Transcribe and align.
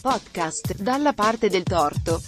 Podcast 0.00 0.76
dalla 0.76 1.12
parte 1.12 1.50
del 1.50 1.62
torto. 1.62 2.22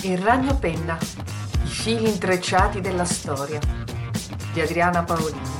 Il 0.00 0.18
ragno 0.18 0.56
penna. 0.56 0.96
I 1.62 1.68
fili 1.68 2.08
intrecciati 2.08 2.80
della 2.80 3.04
storia. 3.04 3.60
Di 4.54 4.60
Adriana 4.62 5.02
Paolini. 5.04 5.51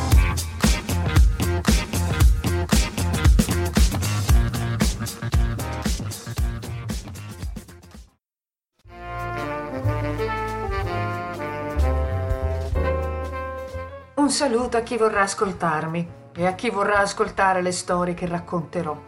Saluto 14.32 14.78
a 14.78 14.80
chi 14.80 14.96
vorrà 14.96 15.20
ascoltarmi 15.20 16.10
e 16.34 16.46
a 16.46 16.54
chi 16.54 16.70
vorrà 16.70 17.00
ascoltare 17.00 17.60
le 17.60 17.70
storie 17.70 18.14
che 18.14 18.26
racconterò. 18.26 18.98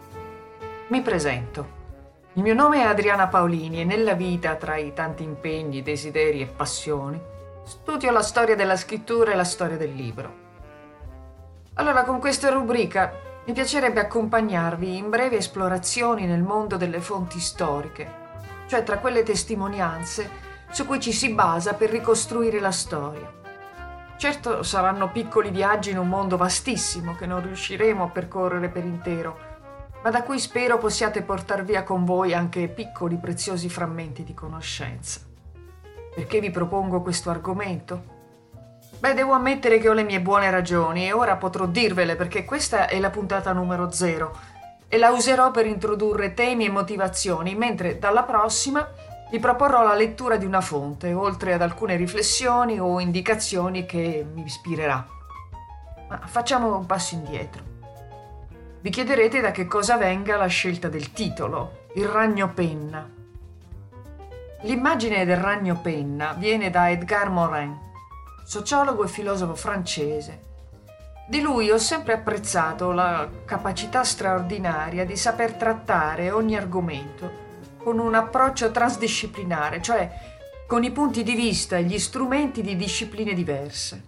Mi 0.89 1.01
presento. 1.01 1.83
Il 2.35 2.43
mio 2.43 2.53
nome 2.53 2.83
è 2.83 2.85
Adriana 2.85 3.29
Paolini 3.29 3.81
e 3.81 3.85
nella 3.85 4.13
vita, 4.13 4.55
tra 4.57 4.77
i 4.77 4.93
tanti 4.93 5.23
impegni, 5.23 5.83
desideri 5.83 6.43
e 6.43 6.47
passioni, 6.47 7.19
studio 7.65 8.11
la 8.11 8.23
storia 8.23 8.55
della 8.55 8.77
scrittura 8.77 9.33
e 9.33 9.35
la 9.35 9.45
storia 9.45 9.79
del 9.79 9.95
libro. 9.95 10.43
Allora, 11.75 12.05
con 12.05 12.21
questa 12.21 12.51
rubrica 12.51 13.13
mi 13.47 13.55
piacerebbe 13.55 14.01
accompagnarvi 14.01 14.97
in 14.97 15.09
brevi 15.09 15.37
esplorazioni 15.37 16.27
nel 16.27 16.43
mondo 16.43 16.77
delle 16.77 17.01
fonti 17.01 17.41
storiche, 17.41 18.13
cioè 18.67 18.83
tra 18.83 18.99
quelle 18.99 19.23
testimonianze 19.23 20.31
su 20.71 20.85
cui 20.85 21.01
ci 21.01 21.13
si 21.13 21.33
basa 21.33 21.73
per 21.73 21.89
ricostruire 21.89 22.61
la 22.61 22.73
storia. 22.73 23.44
Certo 24.17 24.63
saranno 24.63 25.11
piccoli 25.11 25.51
viaggi 25.51 25.91
in 25.91 25.99
un 25.99 26.09
mondo 26.09 26.37
vastissimo 26.37 27.15
che 27.15 27.27
non 27.27 27.43
riusciremo 27.43 28.05
a 28.05 28.09
percorrere 28.09 28.69
per 28.69 28.85
intero, 28.85 29.39
ma 30.03 30.11
da 30.11 30.23
cui 30.23 30.39
spero 30.39 30.79
possiate 30.79 31.23
portar 31.23 31.65
via 31.65 31.83
con 31.83 32.05
voi 32.05 32.33
anche 32.33 32.69
piccoli 32.69 33.17
preziosi 33.17 33.69
frammenti 33.69 34.23
di 34.23 34.33
conoscenza. 34.33 35.21
Perché 36.15 36.41
vi 36.41 36.51
propongo 36.51 37.03
questo 37.03 37.31
argomento? 37.31 38.13
Beh, 38.99 39.15
devo 39.15 39.33
ammettere 39.33 39.79
che 39.79 39.89
ho 39.89 39.93
le 39.93 40.05
mie 40.05 40.21
buone 40.21 40.51
ragioni 40.51 41.07
e 41.07 41.13
ora 41.13 41.37
potrò 41.37 41.67
dirvele 41.67 42.17
perché 42.17 42.45
questa 42.45 42.87
è 42.87 42.99
la 43.01 43.11
puntata 43.11 43.53
numero 43.53 43.91
zero 43.91 44.35
e 44.89 44.97
la 44.97 45.11
userò 45.11 45.51
per 45.51 45.67
introdurre 45.67 46.35
temi 46.35 46.67
e 46.67 46.71
motivazioni, 46.71 47.55
mentre 47.57 47.99
dalla 47.99 48.23
prossima 48.23 48.89
vi 49.35 49.41
proporrò 49.41 49.83
la 49.83 49.97
lettura 49.97 50.37
di 50.37 50.45
una 50.45 50.61
fonte, 50.61 51.13
oltre 51.13 51.55
ad 51.55 51.61
alcune 51.61 51.97
riflessioni 51.97 52.79
o 52.79 53.01
indicazioni 53.01 53.85
che 53.85 54.25
mi 54.33 54.45
ispirerà. 54.45 55.05
Ma 56.09 56.21
facciamo 56.25 56.77
un 56.77 56.87
passo 56.87 57.17
indietro. 57.17 57.61
Vi 58.81 58.91
chiederete 58.91 59.41
da 59.41 59.51
che 59.51 59.67
cosa 59.67 59.97
venga 59.97 60.37
la 60.37 60.47
scelta 60.47 60.89
del 60.89 61.11
titolo, 61.13 61.87
il 61.97 62.07
ragno 62.07 62.53
penna. 62.55 63.11
L'immagine 64.61 65.25
del 65.25 65.39
ragno 65.39 65.81
penna 65.81 66.35
viene 66.35 66.71
da 66.71 66.91
Edgar 66.91 67.29
Morin, 67.29 67.77
sociologo 68.45 69.03
e 69.03 69.09
filosofo 69.09 69.57
francese. 69.57 70.43
Di 71.27 71.41
lui 71.41 71.73
ho 71.73 71.79
sempre 71.79 72.13
apprezzato 72.13 72.93
la 72.93 73.29
capacità 73.45 74.05
straordinaria 74.05 75.05
di 75.05 75.17
saper 75.17 75.55
trattare 75.55 76.31
ogni 76.31 76.57
argomento 76.57 77.43
con 77.85 77.99
un 77.99 78.15
approccio 78.15 78.71
transdisciplinare, 78.71 79.83
cioè 79.83 80.11
con 80.67 80.83
i 80.83 80.91
punti 80.91 81.23
di 81.23 81.35
vista 81.35 81.77
e 81.77 81.85
gli 81.85 81.99
strumenti 81.99 82.63
di 82.63 82.75
discipline 82.75 83.35
diverse. 83.35 84.03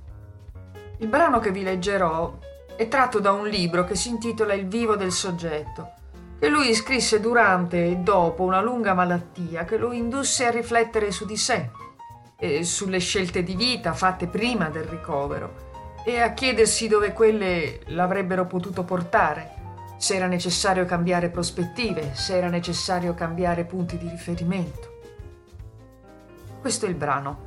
Il 0.96 1.08
brano 1.08 1.38
che 1.38 1.52
vi 1.52 1.62
leggerò 1.62 2.38
è 2.74 2.88
tratto 2.88 3.20
da 3.20 3.32
un 3.32 3.46
libro 3.46 3.84
che 3.84 3.94
si 3.94 4.08
intitola 4.08 4.54
Il 4.54 4.66
vivo 4.66 4.96
del 4.96 5.12
soggetto, 5.12 5.90
che 6.38 6.48
lui 6.48 6.74
scrisse 6.74 7.20
durante 7.20 7.86
e 7.86 7.96
dopo 7.96 8.42
una 8.42 8.62
lunga 8.62 8.94
malattia 8.94 9.64
che 9.64 9.76
lo 9.76 9.92
indusse 9.92 10.46
a 10.46 10.50
riflettere 10.50 11.10
su 11.10 11.26
di 11.26 11.36
sé 11.36 11.68
e 12.38 12.64
sulle 12.64 12.98
scelte 12.98 13.42
di 13.42 13.54
vita 13.54 13.92
fatte 13.92 14.26
prima 14.26 14.70
del 14.70 14.84
ricovero 14.84 15.64
e 16.04 16.20
a 16.20 16.32
chiedersi 16.32 16.88
dove 16.88 17.12
quelle 17.12 17.80
l'avrebbero 17.86 18.46
potuto 18.46 18.84
portare, 18.84 19.55
se 19.96 20.14
era 20.14 20.26
necessario 20.26 20.84
cambiare 20.84 21.30
prospettive, 21.30 22.14
se 22.14 22.36
era 22.36 22.48
necessario 22.48 23.14
cambiare 23.14 23.64
punti 23.64 23.96
di 23.96 24.08
riferimento. 24.08 25.00
Questo 26.60 26.86
è 26.86 26.88
il 26.88 26.94
brano. 26.94 27.44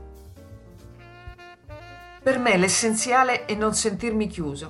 Per 2.21 2.39
me 2.39 2.57
l'essenziale 2.57 3.45
è 3.45 3.53
non 3.55 3.73
sentirmi 3.73 4.27
chiuso 4.27 4.69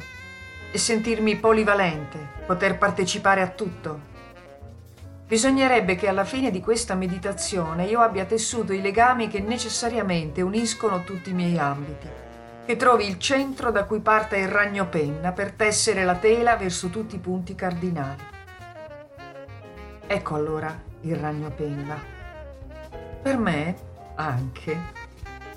e 0.71 0.77
sentirmi 0.77 1.35
polivalente, 1.37 2.19
poter 2.45 2.77
partecipare 2.77 3.41
a 3.41 3.49
tutto. 3.49 4.07
Bisognerebbe 5.27 5.95
che 5.95 6.07
alla 6.07 6.25
fine 6.25 6.49
di 6.49 6.59
questa 6.59 6.95
meditazione 6.95 7.85
io 7.85 8.01
abbia 8.01 8.25
tessuto 8.25 8.73
i 8.73 8.81
legami 8.81 9.27
che 9.27 9.39
necessariamente 9.39 10.41
uniscono 10.41 11.03
tutti 11.03 11.29
i 11.29 11.33
miei 11.33 11.57
ambiti, 11.57 12.07
che 12.69 12.75
trovi 12.75 13.07
il 13.07 13.17
centro 13.17 13.71
da 13.71 13.85
cui 13.85 13.99
parte 13.99 14.37
il 14.37 14.47
ragno 14.47 14.87
penna 14.89 15.31
per 15.31 15.53
tessere 15.53 16.03
la 16.03 16.17
tela 16.17 16.55
verso 16.55 16.89
tutti 16.89 17.15
i 17.15 17.17
punti 17.17 17.55
cardinali. 17.55 18.21
Ecco 20.05 20.35
allora 20.35 20.79
il 21.01 21.15
ragno 21.15 21.49
penna. 21.49 21.99
Per 23.23 23.37
me, 23.39 23.75
anche, 24.13 24.77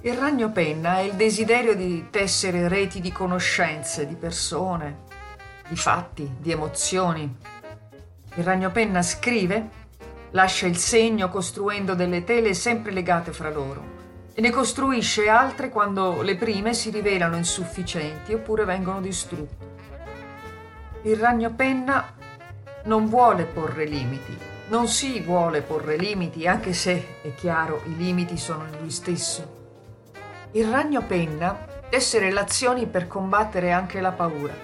il 0.00 0.14
ragno 0.14 0.52
penna 0.52 1.00
è 1.00 1.00
il 1.00 1.12
desiderio 1.12 1.76
di 1.76 2.06
tessere 2.08 2.66
reti 2.66 3.02
di 3.02 3.12
conoscenze, 3.12 4.06
di 4.06 4.14
persone, 4.14 5.00
di 5.68 5.76
fatti, 5.76 6.36
di 6.38 6.50
emozioni. 6.50 7.36
Il 8.36 8.42
ragno 8.42 8.70
penna 8.70 9.02
scrive, 9.02 9.68
lascia 10.30 10.66
il 10.66 10.78
segno 10.78 11.28
costruendo 11.28 11.94
delle 11.94 12.24
tele 12.24 12.54
sempre 12.54 12.90
legate 12.90 13.34
fra 13.34 13.50
loro 13.50 14.01
e 14.34 14.40
ne 14.40 14.50
costruisce 14.50 15.28
altre 15.28 15.68
quando 15.68 16.22
le 16.22 16.36
prime 16.36 16.72
si 16.72 16.90
rivelano 16.90 17.36
insufficienti 17.36 18.32
oppure 18.32 18.64
vengono 18.64 19.00
distrutte. 19.00 19.70
Il 21.02 21.16
ragno 21.16 21.52
penna 21.52 22.14
non 22.84 23.08
vuole 23.08 23.44
porre 23.44 23.84
limiti, 23.84 24.36
non 24.68 24.88
si 24.88 25.20
vuole 25.20 25.60
porre 25.60 25.96
limiti, 25.96 26.46
anche 26.46 26.72
se, 26.72 27.20
è 27.22 27.34
chiaro, 27.34 27.82
i 27.86 27.96
limiti 27.96 28.38
sono 28.38 28.64
in 28.64 28.78
lui 28.80 28.90
stesso. 28.90 29.60
Il 30.52 30.68
ragno 30.70 31.02
penna 31.02 31.66
tesse 31.90 32.18
relazioni 32.18 32.86
per 32.86 33.06
combattere 33.06 33.70
anche 33.70 34.00
la 34.00 34.12
paura, 34.12 34.54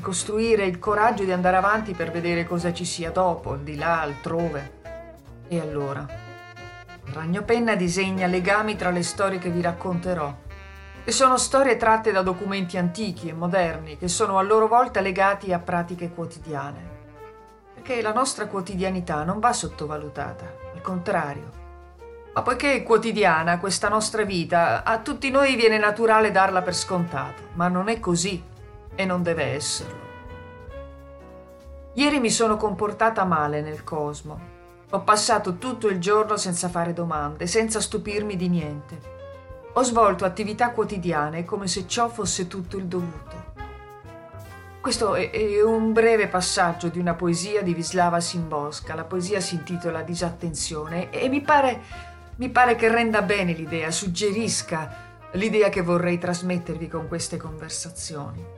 costruire 0.00 0.64
il 0.64 0.78
coraggio 0.78 1.24
di 1.24 1.32
andare 1.32 1.56
avanti 1.56 1.92
per 1.92 2.10
vedere 2.10 2.46
cosa 2.46 2.72
ci 2.72 2.84
sia 2.84 3.10
dopo, 3.10 3.52
al 3.52 3.60
di 3.60 3.76
là, 3.76 4.00
altrove. 4.00 4.76
E 5.48 5.60
allora? 5.60 6.27
Il 7.08 7.14
ragno 7.14 7.42
penna 7.42 7.74
disegna 7.74 8.26
legami 8.26 8.76
tra 8.76 8.90
le 8.90 9.02
storie 9.02 9.38
che 9.38 9.48
vi 9.48 9.62
racconterò, 9.62 10.30
che 11.02 11.10
sono 11.10 11.38
storie 11.38 11.78
tratte 11.78 12.12
da 12.12 12.20
documenti 12.20 12.76
antichi 12.76 13.30
e 13.30 13.32
moderni, 13.32 13.96
che 13.96 14.08
sono 14.08 14.36
a 14.36 14.42
loro 14.42 14.68
volta 14.68 15.00
legati 15.00 15.54
a 15.54 15.58
pratiche 15.58 16.10
quotidiane. 16.10 16.96
Perché 17.72 18.02
la 18.02 18.12
nostra 18.12 18.46
quotidianità 18.46 19.24
non 19.24 19.40
va 19.40 19.54
sottovalutata, 19.54 20.44
al 20.74 20.80
contrario 20.82 21.66
ma 22.38 22.44
poiché 22.44 22.74
è 22.74 22.82
quotidiana 22.84 23.58
questa 23.58 23.88
nostra 23.88 24.22
vita, 24.22 24.84
a 24.84 24.98
tutti 24.98 25.28
noi 25.28 25.56
viene 25.56 25.76
naturale 25.76 26.30
darla 26.30 26.62
per 26.62 26.74
scontato, 26.74 27.48
ma 27.54 27.66
non 27.66 27.88
è 27.88 27.98
così 27.98 28.40
e 28.94 29.04
non 29.04 29.24
deve 29.24 29.44
esserlo. 29.54 30.06
Ieri 31.94 32.20
mi 32.20 32.30
sono 32.30 32.56
comportata 32.56 33.24
male 33.24 33.60
nel 33.60 33.82
cosmo. 33.82 34.57
Ho 34.90 35.00
passato 35.02 35.58
tutto 35.58 35.88
il 35.88 35.98
giorno 35.98 36.36
senza 36.36 36.68
fare 36.68 36.92
domande, 36.92 37.46
senza 37.46 37.80
stupirmi 37.80 38.36
di 38.36 38.48
niente. 38.48 39.16
Ho 39.74 39.82
svolto 39.82 40.24
attività 40.24 40.70
quotidiane 40.70 41.44
come 41.44 41.66
se 41.66 41.86
ciò 41.86 42.08
fosse 42.08 42.46
tutto 42.46 42.76
il 42.78 42.86
dovuto. 42.86 43.52
Questo 44.80 45.14
è, 45.14 45.62
un 45.62 45.92
breve 45.92 46.28
passaggio 46.28 46.88
di 46.88 46.98
una 46.98 47.14
poesia 47.14 47.62
di 47.62 47.74
Vislava 47.74 48.20
Simboska. 48.20 48.94
La 48.94 49.04
poesia 49.04 49.40
si 49.40 49.56
intitola 49.56 50.02
Disattenzione 50.02 51.10
e 51.10 51.28
mi 51.28 51.42
pare 51.42 51.82
mi 52.38 52.50
pare 52.50 52.76
che 52.76 52.88
renda 52.88 53.22
bene 53.22 53.52
l'idea, 53.52 53.90
suggerisca 53.90 55.06
l'idea 55.32 55.70
che 55.70 55.82
vorrei 55.82 56.18
trasmettervi 56.18 56.86
con 56.86 57.08
queste 57.08 57.36
conversazioni. 57.36 58.57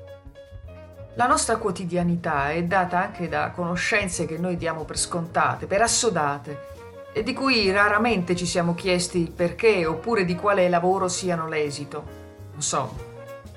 La 1.14 1.26
nostra 1.26 1.56
quotidianità 1.56 2.52
è 2.52 2.62
data 2.62 3.02
anche 3.02 3.28
da 3.28 3.50
conoscenze 3.50 4.26
che 4.26 4.38
noi 4.38 4.56
diamo 4.56 4.84
per 4.84 4.96
scontate, 4.96 5.66
per 5.66 5.82
assodate, 5.82 6.68
e 7.12 7.24
di 7.24 7.32
cui 7.34 7.68
raramente 7.72 8.36
ci 8.36 8.46
siamo 8.46 8.74
chiesti 8.74 9.18
il 9.18 9.32
perché 9.32 9.84
oppure 9.86 10.24
di 10.24 10.36
quale 10.36 10.68
lavoro 10.68 11.08
siano 11.08 11.48
l'esito. 11.48 12.04
Non 12.52 12.62
so, 12.62 12.94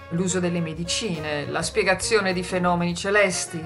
l'uso 0.09 0.39
delle 0.39 0.61
medicine, 0.61 1.45
la 1.45 1.61
spiegazione 1.61 2.33
di 2.33 2.41
fenomeni 2.41 2.95
celesti, 2.95 3.63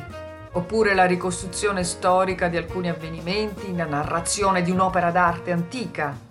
oppure 0.52 0.94
la 0.94 1.06
ricostruzione 1.06 1.86
storica 1.86 2.50
di 2.50 2.58
alcuni 2.58 2.90
avvenimenti, 2.90 3.74
la 3.74 3.86
narrazione 3.86 4.64
di 4.64 4.72
un'opera 4.72 5.12
d'arte 5.12 5.52
antica, 5.54 6.27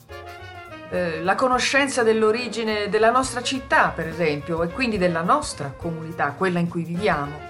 eh, 0.91 1.23
la 1.23 1.35
conoscenza 1.35 2.03
dell'origine 2.03 2.89
della 2.89 3.11
nostra 3.11 3.43
città, 3.43 3.89
per 3.89 4.07
esempio, 4.07 4.63
e 4.63 4.69
quindi 4.69 4.99
della 4.99 5.23
nostra 5.23 5.73
comunità, 5.77 6.33
quella 6.33 6.59
in 6.59 6.69
cui 6.69 6.85
viviamo. 6.85 7.41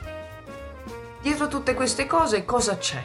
Dietro 1.21 1.49
tutte 1.49 1.75
queste 1.75 2.07
cose 2.07 2.45
cosa 2.45 2.79
c'è? 2.79 3.03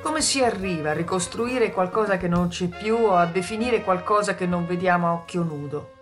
Come 0.00 0.20
si 0.22 0.42
arriva 0.42 0.90
a 0.90 0.94
ricostruire 0.94 1.72
qualcosa 1.72 2.16
che 2.16 2.28
non 2.28 2.48
c'è 2.48 2.66
più 2.66 2.96
o 2.96 3.16
a 3.16 3.26
definire 3.26 3.82
qualcosa 3.82 4.34
che 4.34 4.46
non 4.46 4.66
vediamo 4.66 5.08
a 5.08 5.12
occhio 5.12 5.42
nudo? 5.42 5.92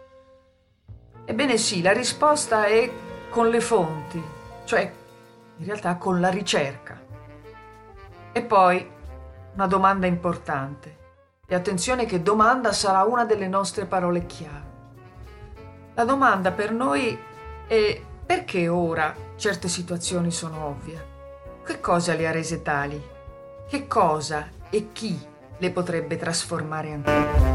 Ebbene 1.25 1.57
sì, 1.57 1.83
la 1.83 1.93
risposta 1.93 2.67
è 2.67 2.89
con 3.31 3.49
le 3.49 3.61
fonti, 3.61 4.23
cioè 4.65 4.93
in 5.59 5.65
realtà 5.65 5.97
con 5.97 6.21
la 6.21 6.29
ricerca. 6.29 7.01
E 8.33 8.43
poi 8.43 8.89
una 9.55 9.67
domanda 9.67 10.07
importante. 10.07 10.96
E 11.49 11.55
attenzione 11.55 12.07
che 12.07 12.23
domanda 12.23 12.73
sarà 12.73 13.05
una 13.05 13.25
delle 13.25 13.47
nostre 13.47 13.87
parole 13.87 14.27
chiave. 14.27 14.75
La 15.95 16.05
domanda 16.05 16.51
per 16.51 16.73
noi 16.73 17.17
è 17.69 18.03
perché 18.27 18.67
ora 18.67 19.15
certe 19.37 19.69
situazioni 19.69 20.33
sono 20.33 20.67
ovvie? 20.67 21.15
Che 21.65 21.81
cosa 21.81 22.15
le 22.15 22.27
ha 22.27 22.33
rese 22.33 22.63
tali? 22.63 23.01
Che 23.69 23.87
cosa 23.87 24.49
e 24.71 24.89
chi 24.91 25.17
le 25.59 25.71
potrebbe 25.71 26.17
trasformare 26.17 26.93
ancora? 26.93 27.46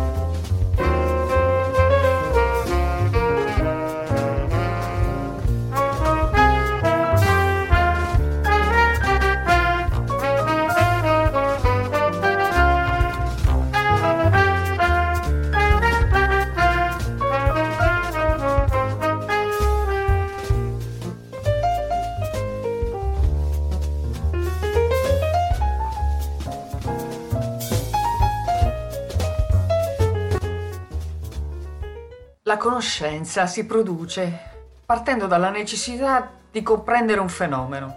Conoscenza 33.21 33.45
si 33.45 33.65
produce 33.65 34.49
partendo 34.85 35.27
dalla 35.27 35.51
necessità 35.51 36.29
di 36.51 36.61
comprendere 36.63 37.19
un 37.19 37.29
fenomeno, 37.29 37.95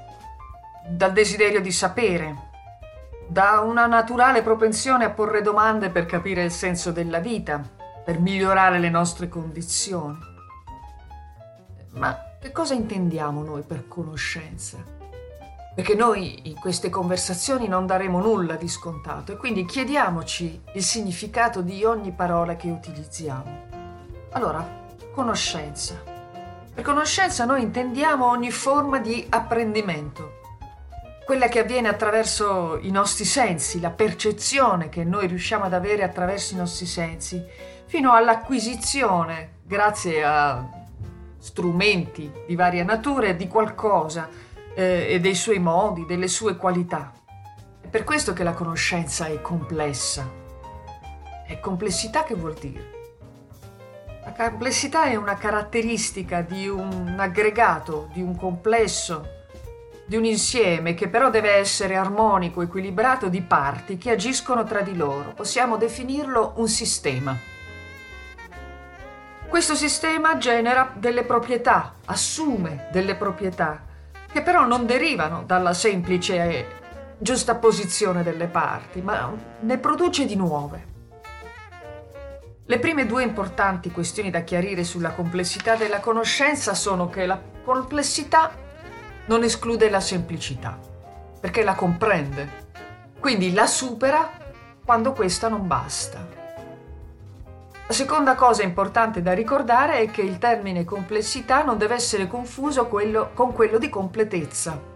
dal 0.87 1.13
desiderio 1.13 1.61
di 1.61 1.73
sapere, 1.73 2.53
da 3.27 3.61
una 3.61 3.87
naturale 3.87 4.43
propensione 4.43 5.05
a 5.05 5.11
porre 5.11 5.41
domande 5.41 5.89
per 5.89 6.07
capire 6.07 6.45
il 6.45 6.51
senso 6.51 6.93
della 6.93 7.19
vita, 7.19 7.63
per 8.05 8.21
migliorare 8.21 8.79
le 8.79 8.91
nostre 8.91 9.29
condizioni. 9.29 10.19
Ma 11.95 12.17
che 12.41 12.53
cosa 12.53 12.75
intendiamo 12.75 13.43
noi 13.43 13.63
per 13.63 13.89
conoscenza? 13.89 14.77
Perché 15.75 15.95
noi 15.95 16.49
in 16.49 16.55
queste 16.55 16.91
conversazioni 16.91 17.67
non 17.67 17.87
daremo 17.87 18.21
nulla 18.21 18.55
di 18.55 18.69
scontato 18.69 19.33
e 19.33 19.37
quindi 19.37 19.65
chiediamoci 19.65 20.63
il 20.75 20.83
significato 20.83 21.63
di 21.63 21.83
ogni 21.83 22.13
parola 22.13 22.55
che 22.55 22.71
utilizziamo. 22.71 23.63
Allora, 24.31 24.83
conoscenza. 25.15 26.03
Per 26.75 26.83
conoscenza 26.83 27.45
noi 27.45 27.63
intendiamo 27.63 28.27
ogni 28.27 28.51
forma 28.51 28.99
di 28.99 29.25
apprendimento, 29.31 30.41
quella 31.25 31.47
che 31.47 31.61
avviene 31.61 31.89
attraverso 31.89 32.79
i 32.81 32.91
nostri 32.91 33.25
sensi, 33.25 33.81
la 33.81 33.91
percezione 33.91 34.89
che 34.89 35.05
noi 35.05 35.29
riusciamo 35.29 35.65
ad 35.65 35.73
avere 35.73 36.03
attraverso 36.03 36.55
i 36.55 36.57
nostri 36.57 36.87
sensi, 36.87 37.43
fino 37.87 38.13
all'acquisizione, 38.13 39.59
grazie 39.63 40.25
a 40.25 40.69
strumenti 41.39 42.31
di 42.47 42.57
varia 42.57 42.83
natura, 42.83 43.33
di 43.33 43.47
qualcosa 43.47 44.29
eh, 44.75 45.07
e 45.09 45.21
dei 45.21 45.37
suoi 45.37 45.61
modi, 45.61 46.07
delle 46.07 46.29
sue 46.29 46.57
qualità. 46.57 47.13
È 47.81 47.87
per 47.87 48.03
questo 48.03 48.33
che 48.33 48.43
la 48.43 48.53
conoscenza 48.53 49.27
è 49.27 49.41
complessa. 49.41 50.29
E 51.47 51.61
complessità 51.61 52.25
che 52.25 52.35
vuol 52.35 52.55
dire? 52.55 53.04
Complessità 54.37 55.05
è 55.05 55.15
una 55.15 55.37
caratteristica 55.37 56.41
di 56.41 56.67
un 56.67 57.15
aggregato, 57.19 58.09
di 58.13 58.21
un 58.21 58.37
complesso, 58.37 59.45
di 60.07 60.17
un 60.17 60.25
insieme 60.25 60.95
che 60.95 61.09
però 61.09 61.31
deve 61.31 61.53
essere 61.53 61.95
armonico, 61.95 62.61
equilibrato 62.61 63.29
di 63.29 63.41
parti 63.43 63.97
che 63.97 64.11
agiscono 64.11 64.65
tra 64.65 64.81
di 64.81 64.97
loro. 64.97 65.35
Possiamo 65.35 65.77
definirlo 65.77 66.55
un 66.57 66.67
sistema. 66.67 67.39
Questo 69.47 69.77
sistema 69.77 70.37
genera 70.37 70.93
delle 70.97 71.23
proprietà, 71.23 71.95
assume 72.07 72.89
delle 72.91 73.15
proprietà, 73.15 73.85
che 74.33 74.43
però 74.43 74.67
non 74.67 74.85
derivano 74.85 75.45
dalla 75.47 75.73
semplice 75.73 76.67
giustaposizione 77.19 78.25
delle 78.25 78.49
parti, 78.49 79.01
ma 79.01 79.33
ne 79.61 79.79
produce 79.79 80.27
di 80.27 80.35
nuove. 80.35 80.94
Le 82.67 82.79
prime 82.79 83.05
due 83.05 83.23
importanti 83.23 83.91
questioni 83.91 84.31
da 84.31 84.41
chiarire 84.41 84.85
sulla 84.85 85.11
complessità 85.11 85.77
della 85.77 86.01
conoscenza 86.01 86.73
sono 86.73 87.11
che 87.11 87.27
la 87.27 87.39
complessità 87.63 88.53
non 89.27 89.43
esclude 89.43 89.91
la 89.91 90.01
semplicità, 90.01 90.79
perché 91.39 91.63
la 91.63 91.75
comprende, 91.75 92.49
quindi 93.21 93.53
la 93.53 93.67
supera 93.67 94.31
quando 94.83 95.13
questa 95.13 95.49
non 95.49 95.67
basta. 95.67 96.27
La 97.87 97.93
seconda 97.93 98.35
cosa 98.35 98.63
importante 98.63 99.21
da 99.21 99.35
ricordare 99.35 99.99
è 99.99 100.11
che 100.11 100.23
il 100.23 100.39
termine 100.39 100.85
complessità 100.85 101.65
non 101.65 101.77
deve 101.77 101.97
essere 101.97 102.27
confuso 102.27 102.87
quello, 102.87 103.33
con 103.35 103.53
quello 103.53 103.77
di 103.77 103.91
completezza. 103.91 104.94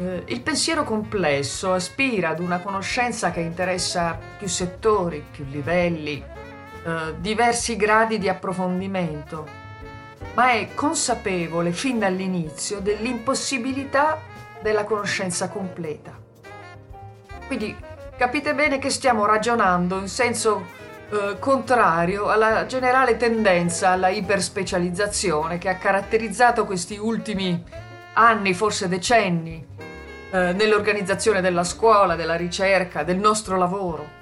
Eh, 0.00 0.22
il 0.28 0.40
pensiero 0.40 0.82
complesso 0.82 1.74
aspira 1.74 2.30
ad 2.30 2.40
una 2.40 2.60
conoscenza 2.60 3.30
che 3.30 3.40
interessa 3.40 4.18
più 4.38 4.48
settori, 4.48 5.22
più 5.30 5.44
livelli, 5.44 6.24
eh, 6.84 7.14
diversi 7.18 7.76
gradi 7.76 8.18
di 8.18 8.26
approfondimento, 8.26 9.46
ma 10.32 10.52
è 10.52 10.68
consapevole 10.74 11.72
fin 11.72 11.98
dall'inizio 11.98 12.80
dell'impossibilità 12.80 14.22
della 14.62 14.84
conoscenza 14.84 15.50
completa. 15.50 16.18
Quindi 17.46 17.76
capite 18.16 18.54
bene 18.54 18.78
che 18.78 18.88
stiamo 18.88 19.26
ragionando 19.26 19.98
in 19.98 20.08
senso 20.08 20.64
eh, 21.10 21.36
contrario 21.38 22.30
alla 22.30 22.64
generale 22.64 23.18
tendenza 23.18 23.90
alla 23.90 24.08
iperspecializzazione 24.08 25.58
che 25.58 25.68
ha 25.68 25.76
caratterizzato 25.76 26.64
questi 26.64 26.96
ultimi 26.96 27.62
anni, 28.14 28.54
forse 28.54 28.88
decenni, 28.88 29.66
eh, 30.30 30.52
nell'organizzazione 30.52 31.40
della 31.40 31.64
scuola, 31.64 32.14
della 32.14 32.36
ricerca, 32.36 33.02
del 33.02 33.18
nostro 33.18 33.56
lavoro. 33.56 34.18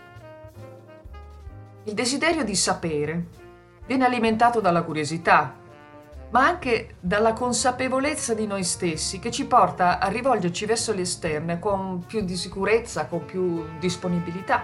Il 1.85 1.95
desiderio 1.95 2.45
di 2.45 2.55
sapere 2.55 3.27
viene 3.87 4.05
alimentato 4.05 4.61
dalla 4.61 4.83
curiosità, 4.83 5.55
ma 6.31 6.47
anche 6.47 6.97
dalla 7.01 7.33
consapevolezza 7.33 8.35
di 8.35 8.47
noi 8.47 8.65
stessi 8.65 9.19
che 9.19 9.31
ci 9.31 9.47
porta 9.47 9.99
a 9.99 10.09
rivolgerci 10.09 10.67
verso 10.67 10.93
l'esterno 10.93 11.59
con 11.59 12.05
più 12.07 12.23
di 12.23 12.37
sicurezza, 12.37 13.07
con 13.07 13.25
più 13.25 13.65
disponibilità. 13.79 14.63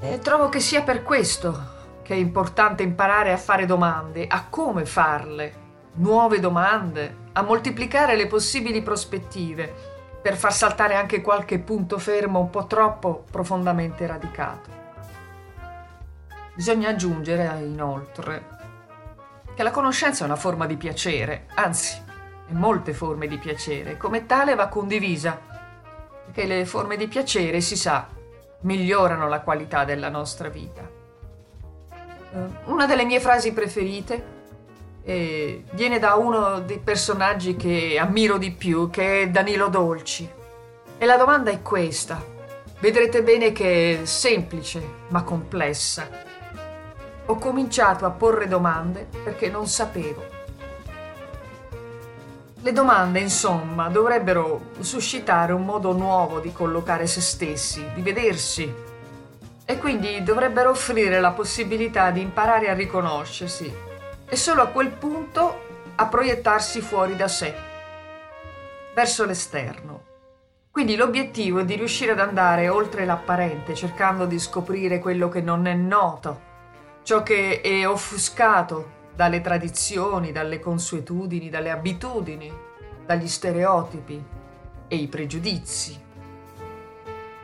E 0.00 0.18
trovo 0.18 0.48
che 0.48 0.60
sia 0.60 0.82
per 0.82 1.02
questo 1.02 1.78
che 2.02 2.14
è 2.14 2.18
importante 2.18 2.82
imparare 2.82 3.32
a 3.32 3.36
fare 3.36 3.66
domande, 3.66 4.26
a 4.26 4.46
come 4.48 4.84
farle, 4.84 5.54
nuove 5.94 6.40
domande, 6.40 7.19
a 7.32 7.42
moltiplicare 7.42 8.16
le 8.16 8.26
possibili 8.26 8.82
prospettive 8.82 9.98
per 10.20 10.36
far 10.36 10.52
saltare 10.52 10.94
anche 10.94 11.20
qualche 11.20 11.58
punto 11.58 11.98
fermo 11.98 12.40
un 12.40 12.50
po' 12.50 12.66
troppo 12.66 13.24
profondamente 13.30 14.06
radicato. 14.06 14.78
Bisogna 16.54 16.90
aggiungere 16.90 17.62
inoltre 17.62 18.58
che 19.54 19.62
la 19.62 19.70
conoscenza 19.70 20.24
è 20.24 20.26
una 20.26 20.36
forma 20.36 20.66
di 20.66 20.76
piacere, 20.76 21.46
anzi, 21.54 22.02
è 22.48 22.52
molte 22.52 22.92
forme 22.92 23.26
di 23.26 23.38
piacere, 23.38 23.96
come 23.96 24.26
tale 24.26 24.54
va 24.54 24.68
condivisa, 24.68 25.38
perché 26.26 26.46
le 26.46 26.64
forme 26.66 26.96
di 26.96 27.08
piacere, 27.08 27.60
si 27.60 27.76
sa, 27.76 28.08
migliorano 28.60 29.28
la 29.28 29.40
qualità 29.40 29.84
della 29.84 30.08
nostra 30.08 30.48
vita. 30.48 30.82
Eh, 32.32 32.38
una 32.64 32.86
delle 32.86 33.04
mie 33.04 33.20
frasi 33.20 33.52
preferite 33.52 34.38
e 35.02 35.64
viene 35.72 35.98
da 35.98 36.14
uno 36.14 36.60
dei 36.60 36.78
personaggi 36.78 37.56
che 37.56 37.98
ammiro 37.98 38.38
di 38.38 38.50
più, 38.50 38.90
che 38.90 39.22
è 39.22 39.28
Danilo 39.28 39.68
Dolci. 39.68 40.28
E 40.98 41.06
la 41.06 41.16
domanda 41.16 41.50
è 41.50 41.62
questa. 41.62 42.22
Vedrete 42.80 43.22
bene 43.22 43.52
che 43.52 44.02
è 44.02 44.04
semplice, 44.04 44.82
ma 45.08 45.22
complessa. 45.22 46.08
Ho 47.26 47.36
cominciato 47.36 48.06
a 48.06 48.10
porre 48.10 48.48
domande 48.48 49.06
perché 49.22 49.48
non 49.48 49.66
sapevo. 49.66 50.38
Le 52.62 52.72
domande, 52.72 53.20
insomma, 53.20 53.88
dovrebbero 53.88 54.72
suscitare 54.80 55.52
un 55.52 55.64
modo 55.64 55.92
nuovo 55.92 56.40
di 56.40 56.52
collocare 56.52 57.06
se 57.06 57.20
stessi, 57.20 57.82
di 57.94 58.02
vedersi 58.02 58.74
e 59.64 59.78
quindi 59.78 60.22
dovrebbero 60.22 60.70
offrire 60.70 61.20
la 61.20 61.30
possibilità 61.30 62.10
di 62.10 62.20
imparare 62.20 62.68
a 62.68 62.74
riconoscersi 62.74 63.88
e 64.30 64.36
solo 64.36 64.62
a 64.62 64.68
quel 64.68 64.90
punto 64.90 65.68
a 65.96 66.06
proiettarsi 66.06 66.80
fuori 66.80 67.16
da 67.16 67.28
sé, 67.28 67.52
verso 68.94 69.26
l'esterno. 69.26 70.04
Quindi 70.70 70.94
l'obiettivo 70.94 71.58
è 71.58 71.64
di 71.64 71.74
riuscire 71.74 72.12
ad 72.12 72.20
andare 72.20 72.68
oltre 72.68 73.04
l'apparente, 73.04 73.74
cercando 73.74 74.24
di 74.24 74.38
scoprire 74.38 75.00
quello 75.00 75.28
che 75.28 75.40
non 75.40 75.66
è 75.66 75.74
noto, 75.74 76.40
ciò 77.02 77.24
che 77.24 77.60
è 77.60 77.86
offuscato 77.86 78.98
dalle 79.14 79.40
tradizioni, 79.40 80.30
dalle 80.30 80.60
consuetudini, 80.60 81.50
dalle 81.50 81.70
abitudini, 81.70 82.50
dagli 83.04 83.26
stereotipi 83.26 84.24
e 84.86 84.96
i 84.96 85.08
pregiudizi. 85.08 86.00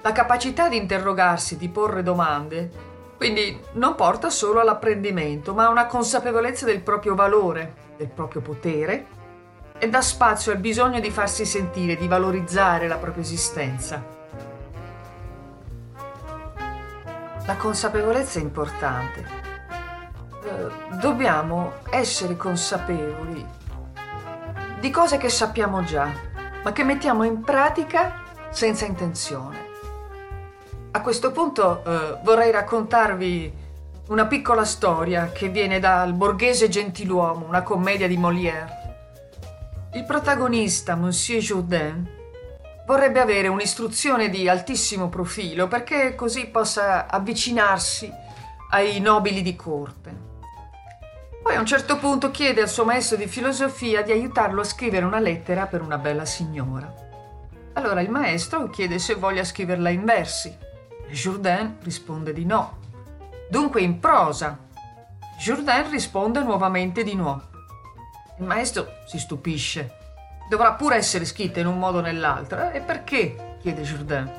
La 0.02 0.12
capacità 0.12 0.68
di 0.68 0.76
interrogarsi, 0.76 1.56
di 1.56 1.68
porre 1.68 2.04
domande, 2.04 2.85
quindi 3.16 3.60
non 3.72 3.94
porta 3.94 4.30
solo 4.30 4.60
all'apprendimento, 4.60 5.54
ma 5.54 5.66
a 5.66 5.70
una 5.70 5.86
consapevolezza 5.86 6.64
del 6.64 6.80
proprio 6.80 7.14
valore, 7.14 7.74
del 7.96 8.08
proprio 8.08 8.40
potere 8.40 9.06
e 9.78 9.88
dà 9.88 10.00
spazio 10.00 10.52
al 10.52 10.58
bisogno 10.58 11.00
di 11.00 11.10
farsi 11.10 11.44
sentire, 11.44 11.96
di 11.96 12.08
valorizzare 12.08 12.88
la 12.88 12.96
propria 12.96 13.22
esistenza. 13.22 14.14
La 17.46 17.56
consapevolezza 17.56 18.38
è 18.38 18.42
importante 18.42 19.44
eh, 20.46 20.96
dobbiamo 20.98 21.72
essere 21.90 22.36
consapevoli 22.36 23.44
di 24.78 24.90
cose 24.90 25.16
che 25.16 25.28
sappiamo 25.28 25.82
già, 25.82 26.08
ma 26.62 26.72
che 26.72 26.84
mettiamo 26.84 27.24
in 27.24 27.40
pratica 27.40 28.22
senza 28.50 28.84
intenzione. 28.84 29.65
A 30.96 31.02
questo 31.02 31.30
punto 31.30 31.84
eh, 31.84 32.18
vorrei 32.22 32.50
raccontarvi 32.50 33.52
una 34.08 34.24
piccola 34.24 34.64
storia 34.64 35.30
che 35.30 35.50
viene 35.50 35.78
dal 35.78 36.14
Borghese 36.14 36.70
Gentiluomo, 36.70 37.44
una 37.46 37.62
commedia 37.62 38.08
di 38.08 38.16
Molière. 38.16 39.90
Il 39.92 40.04
protagonista, 40.04 40.94
Monsieur 40.94 41.42
Jourdain, 41.42 42.08
vorrebbe 42.86 43.20
avere 43.20 43.48
un'istruzione 43.48 44.30
di 44.30 44.48
altissimo 44.48 45.10
profilo 45.10 45.68
perché 45.68 46.14
così 46.14 46.46
possa 46.46 47.06
avvicinarsi 47.08 48.10
ai 48.70 48.98
nobili 48.98 49.42
di 49.42 49.54
corte. 49.54 50.16
Poi 51.42 51.56
a 51.56 51.60
un 51.60 51.66
certo 51.66 51.98
punto 51.98 52.30
chiede 52.30 52.62
al 52.62 52.70
suo 52.70 52.86
maestro 52.86 53.18
di 53.18 53.26
filosofia 53.26 54.00
di 54.00 54.12
aiutarlo 54.12 54.62
a 54.62 54.64
scrivere 54.64 55.04
una 55.04 55.20
lettera 55.20 55.66
per 55.66 55.82
una 55.82 55.98
bella 55.98 56.24
signora. 56.24 56.90
Allora 57.74 58.00
il 58.00 58.08
maestro 58.08 58.70
chiede 58.70 58.98
se 58.98 59.14
voglia 59.16 59.44
scriverla 59.44 59.90
in 59.90 60.02
versi. 60.06 60.64
Jourdain 61.08 61.76
risponde 61.82 62.32
di 62.32 62.44
no. 62.44 62.78
Dunque 63.48 63.80
in 63.80 63.98
prosa. 64.00 64.58
Jourdain 65.38 65.90
risponde 65.90 66.42
nuovamente 66.42 67.02
di 67.02 67.14
no. 67.14 67.50
Il 68.38 68.44
maestro 68.44 68.88
si 69.06 69.18
stupisce. 69.18 69.96
Dovrà 70.48 70.74
pure 70.74 70.96
essere 70.96 71.24
scritta 71.24 71.60
in 71.60 71.66
un 71.66 71.78
modo 71.78 71.98
o 71.98 72.02
nell'altro. 72.02 72.70
E 72.70 72.80
perché? 72.80 73.56
chiede 73.60 73.82
Jourdain. 73.82 74.30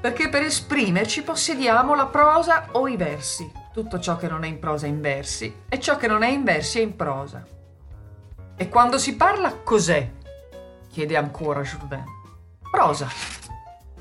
Perché 0.00 0.28
per 0.28 0.42
esprimerci 0.42 1.22
possediamo 1.22 1.94
la 1.94 2.06
prosa 2.06 2.68
o 2.72 2.88
i 2.88 2.96
versi 2.96 3.60
tutto 3.72 4.00
ciò 4.00 4.16
che 4.16 4.28
non 4.28 4.44
è 4.44 4.48
in 4.48 4.58
prosa 4.58 4.86
è 4.86 4.88
in 4.88 5.00
versi 5.00 5.62
e 5.68 5.78
ciò 5.78 5.96
che 5.96 6.08
non 6.08 6.22
è 6.22 6.28
in 6.28 6.42
versi 6.42 6.80
è 6.80 6.82
in 6.82 6.96
prosa. 6.96 7.46
E 8.56 8.68
quando 8.68 8.98
si 8.98 9.16
parla, 9.16 9.54
cos'è? 9.54 10.10
chiede 10.90 11.16
ancora 11.16 11.62
Jourdain. 11.62 12.04
Prosa. 12.70 13.08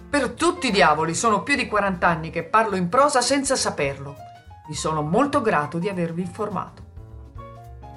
Per 0.09 0.31
tutti 0.31 0.69
i 0.69 0.71
diavoli, 0.71 1.13
sono 1.13 1.43
più 1.43 1.55
di 1.55 1.67
40 1.67 2.07
anni 2.07 2.29
che 2.31 2.41
parlo 2.41 2.75
in 2.75 2.89
prosa 2.89 3.21
senza 3.21 3.55
saperlo. 3.55 4.15
Vi 4.67 4.73
sono 4.73 5.03
molto 5.03 5.39
grato 5.39 5.77
di 5.77 5.87
avervi 5.87 6.21
informato. 6.21 6.81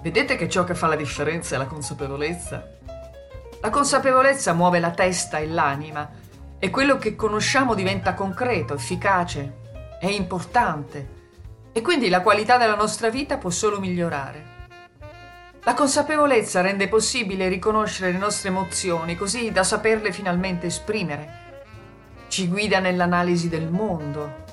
Vedete 0.02 0.36
che 0.36 0.46
ciò 0.46 0.64
che 0.64 0.74
fa 0.74 0.88
la 0.88 0.94
differenza 0.94 1.54
è 1.54 1.58
la 1.58 1.64
consapevolezza? 1.64 2.68
La 3.62 3.70
consapevolezza 3.70 4.52
muove 4.52 4.78
la 4.78 4.90
testa 4.90 5.38
e 5.38 5.46
l'anima 5.46 6.10
e 6.58 6.68
quello 6.68 6.98
che 6.98 7.16
conosciamo 7.16 7.74
diventa 7.74 8.12
concreto, 8.12 8.74
efficace, 8.74 9.60
è 9.98 10.06
importante 10.06 11.20
e 11.72 11.80
quindi 11.80 12.10
la 12.10 12.20
qualità 12.20 12.58
della 12.58 12.76
nostra 12.76 13.08
vita 13.08 13.38
può 13.38 13.48
solo 13.48 13.80
migliorare. 13.80 14.60
La 15.62 15.72
consapevolezza 15.72 16.60
rende 16.60 16.88
possibile 16.88 17.48
riconoscere 17.48 18.12
le 18.12 18.18
nostre 18.18 18.50
emozioni 18.50 19.16
così 19.16 19.50
da 19.50 19.62
saperle 19.62 20.12
finalmente 20.12 20.66
esprimere. 20.66 21.41
Ci 22.32 22.48
guida 22.48 22.78
nell'analisi 22.78 23.50
del 23.50 23.68
mondo. 23.68 24.44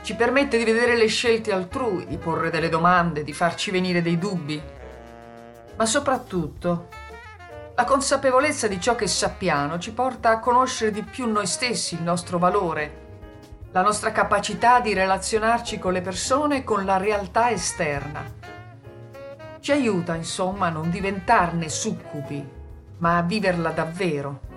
Ci 0.00 0.14
permette 0.14 0.56
di 0.56 0.64
vedere 0.64 0.96
le 0.96 1.06
scelte 1.06 1.52
altrui, 1.52 2.06
di 2.06 2.16
porre 2.16 2.48
delle 2.48 2.70
domande, 2.70 3.24
di 3.24 3.34
farci 3.34 3.70
venire 3.70 4.00
dei 4.00 4.16
dubbi. 4.16 4.58
Ma 5.76 5.84
soprattutto, 5.84 6.88
la 7.74 7.84
consapevolezza 7.84 8.68
di 8.68 8.80
ciò 8.80 8.94
che 8.94 9.06
sappiamo 9.06 9.78
ci 9.78 9.92
porta 9.92 10.30
a 10.30 10.38
conoscere 10.38 10.92
di 10.92 11.02
più 11.02 11.30
noi 11.30 11.46
stessi, 11.46 11.94
il 11.94 12.00
nostro 12.00 12.38
valore, 12.38 13.02
la 13.72 13.82
nostra 13.82 14.10
capacità 14.10 14.80
di 14.80 14.94
relazionarci 14.94 15.78
con 15.78 15.92
le 15.92 16.00
persone 16.00 16.56
e 16.56 16.64
con 16.64 16.86
la 16.86 16.96
realtà 16.96 17.50
esterna. 17.50 18.24
Ci 19.60 19.72
aiuta, 19.72 20.14
insomma, 20.14 20.68
a 20.68 20.70
non 20.70 20.88
diventarne 20.88 21.68
succubi, 21.68 22.42
ma 22.96 23.18
a 23.18 23.22
viverla 23.22 23.72
davvero. 23.72 24.52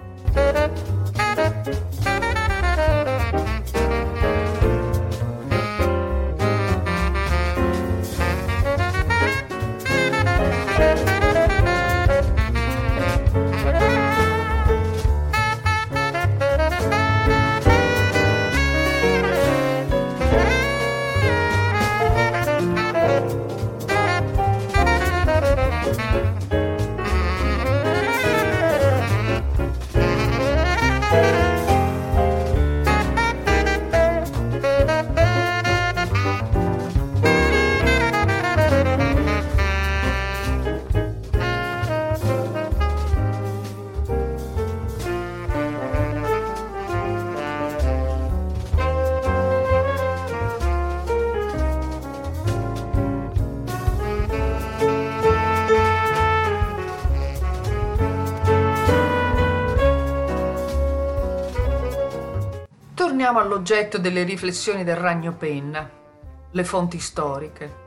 All'oggetto 63.67 63.97
delle 63.97 64.23
riflessioni 64.23 64.85
del 64.85 64.95
ragno 64.95 65.33
penna, 65.33 65.89
le 66.51 66.63
fonti 66.63 66.99
storiche. 66.99 67.85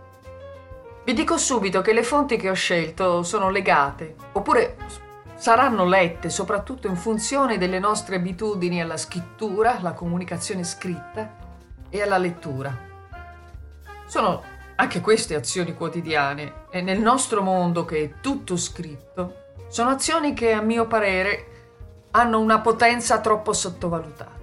Vi 1.04 1.14
dico 1.14 1.38
subito 1.38 1.80
che 1.80 1.94
le 1.94 2.02
fonti 2.02 2.36
che 2.36 2.50
ho 2.50 2.54
scelto 2.54 3.22
sono 3.22 3.48
legate, 3.48 4.14
oppure 4.32 4.76
saranno 5.36 5.86
lette 5.86 6.28
soprattutto 6.28 6.86
in 6.86 6.96
funzione 6.96 7.56
delle 7.56 7.78
nostre 7.78 8.16
abitudini 8.16 8.82
alla 8.82 8.98
scrittura, 8.98 9.78
alla 9.78 9.94
comunicazione 9.94 10.64
scritta 10.64 11.34
e 11.88 12.02
alla 12.02 12.18
lettura. 12.18 12.76
Sono 14.04 14.42
anche 14.74 15.00
queste 15.00 15.34
azioni 15.34 15.74
quotidiane 15.74 16.64
e 16.70 16.82
nel 16.82 17.00
nostro 17.00 17.40
mondo 17.40 17.86
che 17.86 18.02
è 18.02 18.20
tutto 18.20 18.58
scritto, 18.58 19.54
sono 19.68 19.88
azioni 19.88 20.34
che 20.34 20.52
a 20.52 20.60
mio 20.60 20.86
parere 20.86 21.46
hanno 22.10 22.38
una 22.38 22.60
potenza 22.60 23.18
troppo 23.20 23.54
sottovalutata. 23.54 24.39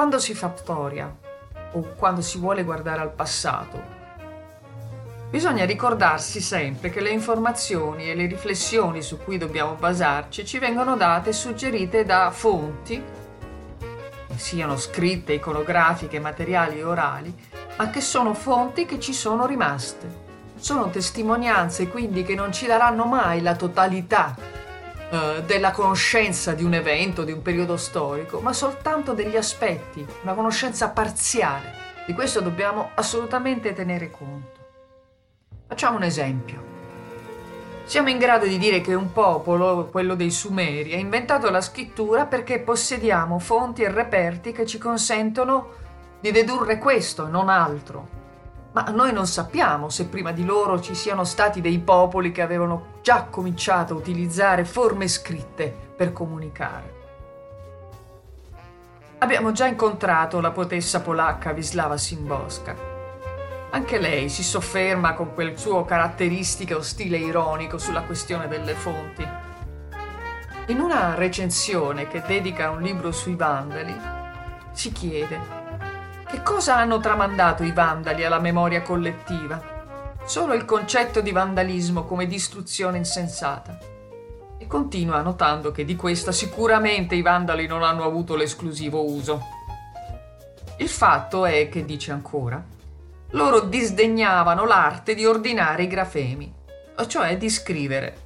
Quando 0.00 0.18
si 0.18 0.32
fa 0.32 0.50
storia 0.56 1.14
o 1.72 1.94
quando 1.94 2.22
si 2.22 2.38
vuole 2.38 2.64
guardare 2.64 3.02
al 3.02 3.12
passato, 3.12 3.82
bisogna 5.28 5.66
ricordarsi 5.66 6.40
sempre 6.40 6.88
che 6.88 7.02
le 7.02 7.10
informazioni 7.10 8.08
e 8.08 8.14
le 8.14 8.24
riflessioni 8.24 9.02
su 9.02 9.18
cui 9.18 9.36
dobbiamo 9.36 9.74
basarci 9.74 10.46
ci 10.46 10.58
vengono 10.58 10.96
date 10.96 11.28
e 11.28 11.32
suggerite 11.34 12.06
da 12.06 12.30
fonti, 12.30 13.04
siano 14.36 14.78
scritte, 14.78 15.34
iconografiche, 15.34 16.18
materiali 16.18 16.82
o 16.82 16.88
orali, 16.88 17.34
ma 17.76 17.90
che 17.90 18.00
sono 18.00 18.32
fonti 18.32 18.86
che 18.86 18.98
ci 18.98 19.12
sono 19.12 19.44
rimaste. 19.44 20.28
Sono 20.56 20.88
testimonianze 20.88 21.88
quindi 21.88 22.22
che 22.22 22.34
non 22.34 22.54
ci 22.54 22.64
daranno 22.64 23.04
mai 23.04 23.42
la 23.42 23.54
totalità 23.54 24.34
eh, 25.12 25.42
della 25.44 25.72
conoscenza 25.72 26.52
di 26.52 26.62
un 26.62 26.74
evento, 26.74 27.24
di 27.24 27.32
un 27.32 27.42
periodo 27.42 27.76
storico, 27.76 28.38
ma 28.40 28.52
soltanto 28.52 29.12
degli 29.12 29.36
aspetti, 29.36 30.06
una 30.22 30.34
conoscenza 30.34 30.90
parziale. 30.90 31.74
Di 32.06 32.12
questo 32.12 32.40
dobbiamo 32.40 32.90
assolutamente 32.94 33.72
tenere 33.72 34.10
conto. 34.10 34.58
Facciamo 35.66 35.96
un 35.96 36.04
esempio. 36.04 36.68
Siamo 37.84 38.08
in 38.08 38.18
grado 38.18 38.46
di 38.46 38.56
dire 38.56 38.80
che 38.80 38.94
un 38.94 39.12
popolo, 39.12 39.86
quello 39.90 40.14
dei 40.14 40.30
Sumeri, 40.30 40.94
ha 40.94 40.98
inventato 40.98 41.50
la 41.50 41.60
scrittura 41.60 42.26
perché 42.26 42.60
possediamo 42.60 43.40
fonti 43.40 43.82
e 43.82 43.90
reperti 43.90 44.52
che 44.52 44.64
ci 44.64 44.78
consentono 44.78 45.70
di 46.20 46.30
dedurre 46.30 46.78
questo 46.78 47.26
non 47.26 47.48
altro. 47.48 48.19
Ma 48.72 48.84
noi 48.90 49.12
non 49.12 49.26
sappiamo 49.26 49.88
se 49.88 50.06
prima 50.06 50.32
di 50.32 50.44
loro 50.44 50.80
ci 50.80 50.94
siano 50.94 51.24
stati 51.24 51.60
dei 51.60 51.78
popoli 51.80 52.30
che 52.30 52.42
avevano 52.42 52.98
già 53.02 53.24
cominciato 53.24 53.94
a 53.94 53.96
utilizzare 53.96 54.64
forme 54.64 55.08
scritte 55.08 55.74
per 55.96 56.12
comunicare. 56.12 56.98
Abbiamo 59.18 59.52
già 59.52 59.66
incontrato 59.66 60.40
la 60.40 60.50
poetessa 60.50 61.00
polacca 61.00 61.50
Wisława 61.50 61.96
Szymborska 61.96 62.90
anche 63.72 63.98
lei 63.98 64.28
si 64.28 64.42
sofferma 64.42 65.14
con 65.14 65.32
quel 65.32 65.56
suo 65.56 65.84
caratteristico 65.84 66.82
stile 66.82 67.18
ironico 67.18 67.78
sulla 67.78 68.02
questione 68.02 68.48
delle 68.48 68.74
fonti. 68.74 69.26
In 70.66 70.80
una 70.80 71.14
recensione 71.14 72.08
che 72.08 72.20
dedica 72.26 72.70
un 72.70 72.80
libro 72.80 73.12
sui 73.12 73.36
vandali, 73.36 73.96
si 74.72 74.90
chiede 74.90 75.59
che 76.30 76.44
cosa 76.44 76.76
hanno 76.76 77.00
tramandato 77.00 77.64
i 77.64 77.72
vandali 77.72 78.24
alla 78.24 78.38
memoria 78.38 78.82
collettiva? 78.82 79.78
Solo 80.24 80.54
il 80.54 80.64
concetto 80.64 81.20
di 81.20 81.32
vandalismo 81.32 82.04
come 82.04 82.28
distruzione 82.28 82.98
insensata. 82.98 83.76
E 84.56 84.66
continua 84.68 85.22
notando 85.22 85.72
che 85.72 85.84
di 85.84 85.96
questa 85.96 86.30
sicuramente 86.30 87.16
i 87.16 87.22
vandali 87.22 87.66
non 87.66 87.82
hanno 87.82 88.04
avuto 88.04 88.36
l'esclusivo 88.36 89.10
uso. 89.10 89.42
Il 90.76 90.88
fatto 90.88 91.44
è 91.46 91.68
che, 91.68 91.84
dice 91.84 92.12
ancora, 92.12 92.64
loro 93.30 93.60
disdegnavano 93.62 94.64
l'arte 94.64 95.16
di 95.16 95.26
ordinare 95.26 95.82
i 95.82 95.88
grafemi, 95.88 96.54
cioè 97.08 97.36
di 97.38 97.50
scrivere, 97.50 98.16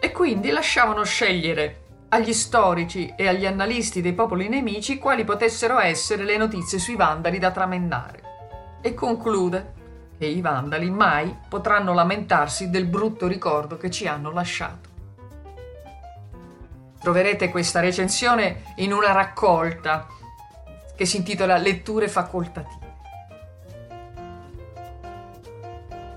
e 0.00 0.10
quindi 0.10 0.50
lasciavano 0.50 1.04
scegliere 1.04 1.82
agli 2.12 2.32
storici 2.32 3.12
e 3.16 3.28
agli 3.28 3.46
analisti 3.46 4.00
dei 4.00 4.14
popoli 4.14 4.48
nemici 4.48 4.98
quali 4.98 5.24
potessero 5.24 5.78
essere 5.78 6.24
le 6.24 6.36
notizie 6.36 6.78
sui 6.78 6.96
vandali 6.96 7.38
da 7.38 7.52
tramandare. 7.52 8.22
E 8.80 8.94
conclude 8.94 9.78
che 10.18 10.26
i 10.26 10.40
vandali 10.40 10.90
mai 10.90 11.34
potranno 11.48 11.94
lamentarsi 11.94 12.68
del 12.68 12.86
brutto 12.86 13.28
ricordo 13.28 13.76
che 13.76 13.90
ci 13.90 14.08
hanno 14.08 14.32
lasciato. 14.32 14.88
Troverete 16.98 17.48
questa 17.48 17.80
recensione 17.80 18.74
in 18.76 18.92
una 18.92 19.12
raccolta 19.12 20.06
che 20.96 21.06
si 21.06 21.18
intitola 21.18 21.56
Letture 21.56 22.08
facoltative. 22.08 22.88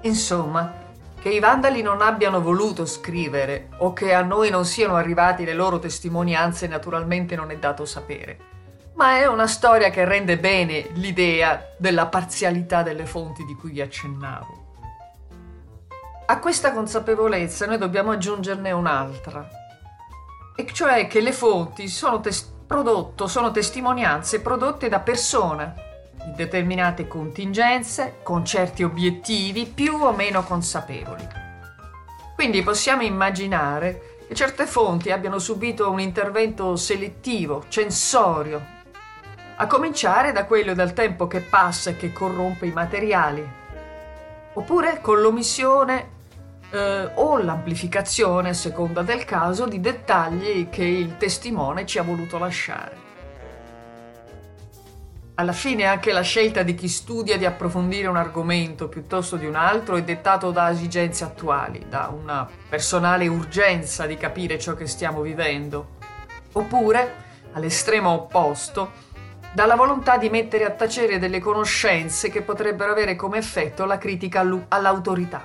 Insomma, 0.01 0.82
che 1.23 1.29
i 1.29 1.39
vandali 1.39 1.81
non 1.81 2.01
abbiano 2.01 2.41
voluto 2.41 2.85
scrivere 2.85 3.69
o 3.77 3.93
che 3.93 4.13
a 4.13 4.21
noi 4.23 4.49
non 4.49 4.65
siano 4.65 4.97
arrivati 4.97 5.45
le 5.45 5.53
loro 5.53 5.79
testimonianze 5.79 6.67
naturalmente 6.67 7.37
non 7.37 7.49
è 7.49 7.57
dato 7.57 7.85
sapere, 7.85 8.37
ma 8.95 9.19
è 9.19 9.25
una 9.25 9.47
storia 9.47 9.89
che 9.89 10.03
rende 10.03 10.37
bene 10.37 10.89
l'idea 10.95 11.75
della 11.77 12.07
parzialità 12.07 12.83
delle 12.83 13.05
fonti 13.05 13.45
di 13.45 13.55
cui 13.55 13.71
vi 13.71 13.79
accennavo. 13.79 14.63
A 16.25 16.39
questa 16.39 16.73
consapevolezza 16.73 17.67
noi 17.67 17.77
dobbiamo 17.77 18.11
aggiungerne 18.11 18.71
un'altra, 18.73 19.47
e 20.57 20.67
cioè 20.73 21.07
che 21.07 21.21
le 21.21 21.31
fonti 21.31 21.87
sono, 21.87 22.19
tes- 22.19 22.51
prodotto, 22.67 23.27
sono 23.27 23.51
testimonianze 23.51 24.41
prodotte 24.41 24.89
da 24.89 24.99
persone 24.99 25.92
determinate 26.35 27.07
contingenze, 27.07 28.19
con 28.23 28.45
certi 28.45 28.83
obiettivi 28.83 29.65
più 29.65 29.95
o 29.95 30.11
meno 30.13 30.43
consapevoli. 30.43 31.27
Quindi 32.35 32.63
possiamo 32.63 33.03
immaginare 33.03 34.17
che 34.27 34.35
certe 34.35 34.65
fonti 34.65 35.11
abbiano 35.11 35.37
subito 35.37 35.89
un 35.89 35.99
intervento 35.99 36.75
selettivo, 36.75 37.65
censorio, 37.67 38.61
a 39.55 39.67
cominciare 39.67 40.31
da 40.31 40.45
quello 40.45 40.73
del 40.73 40.93
tempo 40.93 41.27
che 41.27 41.41
passa 41.41 41.91
e 41.91 41.97
che 41.97 42.11
corrompe 42.11 42.65
i 42.65 42.71
materiali, 42.71 43.47
oppure 44.53 44.99
con 45.01 45.21
l'omissione 45.21 46.09
eh, 46.71 47.11
o 47.13 47.37
l'amplificazione, 47.37 48.49
a 48.49 48.53
seconda 48.53 49.03
del 49.03 49.25
caso, 49.25 49.67
di 49.67 49.79
dettagli 49.79 50.69
che 50.69 50.83
il 50.83 51.17
testimone 51.17 51.85
ci 51.85 51.99
ha 51.99 52.03
voluto 52.03 52.37
lasciare. 52.39 53.02
Alla 55.35 55.51
fine 55.51 55.85
anche 55.85 56.11
la 56.11 56.21
scelta 56.21 56.61
di 56.61 56.75
chi 56.75 56.87
studia 56.87 57.39
di 57.39 57.45
approfondire 57.45 58.05
un 58.05 58.17
argomento 58.17 58.87
piuttosto 58.87 59.35
di 59.35 59.47
un 59.47 59.55
altro 59.55 59.95
è 59.95 60.03
dettato 60.03 60.51
da 60.51 60.69
esigenze 60.69 61.23
attuali, 61.23 61.87
da 61.89 62.13
una 62.13 62.47
personale 62.69 63.25
urgenza 63.27 64.05
di 64.05 64.15
capire 64.15 64.59
ciò 64.59 64.75
che 64.75 64.85
stiamo 64.85 65.21
vivendo, 65.21 65.95
oppure, 66.51 67.15
all'estremo 67.53 68.11
opposto, 68.11 68.91
dalla 69.55 69.75
volontà 69.75 70.17
di 70.17 70.29
mettere 70.29 70.65
a 70.65 70.71
tacere 70.71 71.17
delle 71.17 71.39
conoscenze 71.39 72.29
che 72.29 72.43
potrebbero 72.43 72.91
avere 72.91 73.15
come 73.15 73.39
effetto 73.39 73.85
la 73.85 73.97
critica 73.97 74.47
all'autorità. 74.67 75.43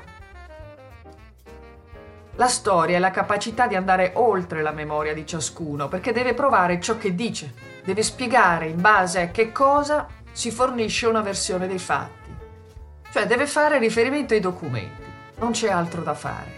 La 2.34 2.48
storia 2.48 2.96
è 2.96 3.00
la 3.00 3.10
capacità 3.10 3.66
di 3.66 3.74
andare 3.74 4.12
oltre 4.16 4.60
la 4.60 4.72
memoria 4.72 5.14
di 5.14 5.26
ciascuno, 5.26 5.88
perché 5.88 6.12
deve 6.12 6.34
provare 6.34 6.78
ciò 6.78 6.98
che 6.98 7.14
dice, 7.14 7.67
deve 7.88 8.02
spiegare 8.02 8.66
in 8.66 8.82
base 8.82 9.18
a 9.18 9.30
che 9.30 9.50
cosa 9.50 10.06
si 10.30 10.50
fornisce 10.50 11.06
una 11.06 11.22
versione 11.22 11.66
dei 11.66 11.78
fatti. 11.78 12.30
Cioè 13.10 13.26
deve 13.26 13.46
fare 13.46 13.78
riferimento 13.78 14.34
ai 14.34 14.40
documenti, 14.40 15.02
non 15.38 15.52
c'è 15.52 15.70
altro 15.70 16.02
da 16.02 16.12
fare. 16.12 16.52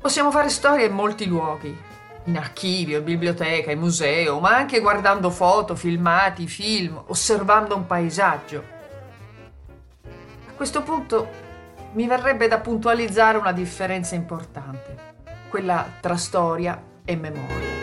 Possiamo 0.00 0.32
fare 0.32 0.48
storie 0.48 0.86
in 0.86 0.94
molti 0.94 1.26
luoghi, 1.26 1.80
in 2.24 2.36
archivio, 2.36 2.98
in 2.98 3.04
biblioteca, 3.04 3.70
in 3.70 3.78
museo, 3.78 4.40
ma 4.40 4.56
anche 4.56 4.80
guardando 4.80 5.30
foto, 5.30 5.76
filmati, 5.76 6.48
film, 6.48 7.00
osservando 7.06 7.76
un 7.76 7.86
paesaggio. 7.86 8.64
A 10.48 10.52
questo 10.56 10.82
punto 10.82 11.28
mi 11.92 12.08
verrebbe 12.08 12.48
da 12.48 12.58
puntualizzare 12.58 13.38
una 13.38 13.52
differenza 13.52 14.16
importante, 14.16 14.96
quella 15.48 15.86
tra 16.00 16.16
storia 16.16 16.82
e 17.04 17.14
memoria. 17.14 17.76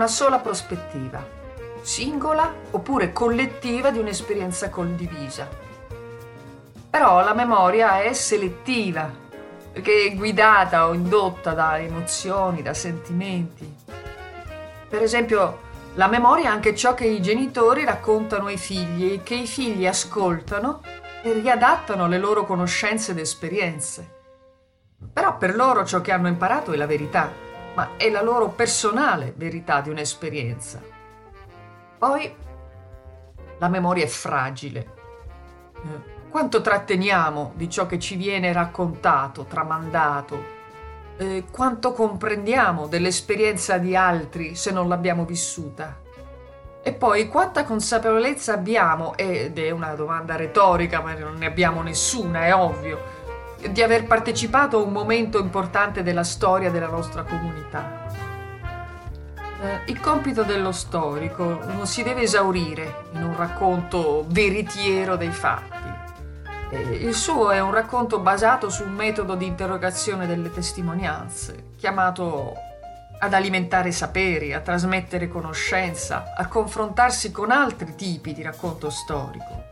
Una 0.00 0.08
sola 0.08 0.38
prospettiva, 0.38 1.22
singola 1.82 2.50
oppure 2.70 3.12
collettiva 3.12 3.90
di 3.90 3.98
un'esperienza 3.98 4.70
condivisa. 4.70 5.46
Però 6.88 7.22
la 7.22 7.34
memoria 7.34 8.00
è 8.00 8.14
selettiva, 8.14 9.10
perché 9.70 10.06
è 10.06 10.14
guidata 10.14 10.88
o 10.88 10.94
indotta 10.94 11.52
da 11.52 11.78
emozioni, 11.78 12.62
da 12.62 12.72
sentimenti. 12.72 13.76
Per 14.88 15.02
esempio, 15.02 15.58
la 15.96 16.08
memoria 16.08 16.44
è 16.44 16.52
anche 16.52 16.74
ciò 16.74 16.94
che 16.94 17.04
i 17.04 17.20
genitori 17.20 17.84
raccontano 17.84 18.46
ai 18.46 18.56
figli 18.56 19.12
e 19.12 19.22
che 19.22 19.34
i 19.34 19.46
figli 19.46 19.86
ascoltano 19.86 20.80
e 21.22 21.34
riadattano 21.34 22.08
le 22.08 22.16
loro 22.16 22.46
conoscenze 22.46 23.10
ed 23.10 23.18
esperienze. 23.18 24.14
Però 25.12 25.36
per 25.36 25.54
loro 25.54 25.84
ciò 25.84 26.00
che 26.00 26.10
hanno 26.10 26.28
imparato 26.28 26.72
è 26.72 26.76
la 26.78 26.86
verità, 26.86 27.49
ma 27.74 27.96
è 27.96 28.10
la 28.10 28.22
loro 28.22 28.48
personale 28.48 29.32
verità 29.36 29.80
di 29.80 29.90
un'esperienza. 29.90 30.80
Poi 31.98 32.34
la 33.58 33.68
memoria 33.68 34.04
è 34.04 34.08
fragile. 34.08 34.86
Eh, 35.74 36.28
quanto 36.30 36.60
tratteniamo 36.60 37.52
di 37.56 37.68
ciò 37.68 37.86
che 37.86 37.98
ci 37.98 38.16
viene 38.16 38.52
raccontato, 38.52 39.44
tramandato, 39.44 40.58
eh, 41.18 41.44
quanto 41.50 41.92
comprendiamo 41.92 42.86
dell'esperienza 42.86 43.76
di 43.76 43.94
altri 43.94 44.54
se 44.54 44.70
non 44.70 44.88
l'abbiamo 44.88 45.24
vissuta. 45.24 45.98
E 46.82 46.94
poi 46.94 47.28
quanta 47.28 47.64
consapevolezza 47.64 48.54
abbiamo, 48.54 49.14
ed 49.14 49.58
è 49.58 49.70
una 49.70 49.94
domanda 49.94 50.36
retorica, 50.36 51.02
ma 51.02 51.12
non 51.12 51.34
ne 51.34 51.44
abbiamo 51.44 51.82
nessuna, 51.82 52.46
è 52.46 52.54
ovvio, 52.54 53.18
di 53.70 53.82
aver 53.82 54.06
partecipato 54.06 54.78
a 54.78 54.82
un 54.82 54.92
momento 54.92 55.38
importante 55.38 56.02
della 56.02 56.24
storia 56.24 56.70
della 56.70 56.88
nostra 56.88 57.22
comunità. 57.22 58.08
Eh, 59.62 59.90
il 59.90 60.00
compito 60.00 60.42
dello 60.42 60.72
storico 60.72 61.60
non 61.66 61.86
si 61.86 62.02
deve 62.02 62.22
esaurire 62.22 63.08
in 63.12 63.22
un 63.22 63.36
racconto 63.36 64.24
veritiero 64.28 65.16
dei 65.16 65.30
fatti. 65.30 65.88
Eh, 66.70 66.80
il 66.80 67.14
suo 67.14 67.50
è 67.50 67.60
un 67.60 67.70
racconto 67.70 68.20
basato 68.20 68.70
su 68.70 68.84
un 68.84 68.92
metodo 68.92 69.34
di 69.34 69.46
interrogazione 69.46 70.26
delle 70.26 70.50
testimonianze, 70.50 71.72
chiamato 71.76 72.54
ad 73.18 73.34
alimentare 73.34 73.92
saperi, 73.92 74.54
a 74.54 74.60
trasmettere 74.60 75.28
conoscenza, 75.28 76.32
a 76.34 76.46
confrontarsi 76.46 77.30
con 77.30 77.50
altri 77.50 77.94
tipi 77.94 78.32
di 78.32 78.42
racconto 78.42 78.88
storico. 78.88 79.69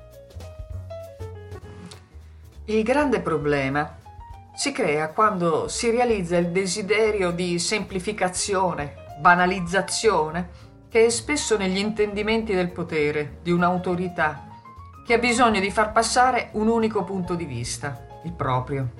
Il 2.71 2.83
grande 2.83 3.21
problema 3.21 3.97
si 4.55 4.73
crea 4.73 5.09
quando 5.09 5.69
si 5.69 5.89
realizza 5.91 6.37
il 6.37 6.51
desiderio 6.51 7.31
di 7.31 7.59
semplificazione, 7.59 9.17
banalizzazione, 9.21 10.51
che 10.91 11.07
è 11.07 11.09
spesso 11.09 11.57
negli 11.57 11.79
intendimenti 11.79 12.53
del 12.55 12.71
potere, 12.71 13.39
di 13.43 13.53
un'autorità, 13.53 14.49
che 15.03 15.15
ha 15.15 15.19
bisogno 15.19 15.61
di 15.61 15.71
far 15.71 15.93
passare 15.93 16.51
un 16.53 16.69
unico 16.69 17.05
punto 17.05 17.35
di 17.35 17.47
vista, 17.47 18.07
il 18.25 18.35
proprio. 18.35 18.91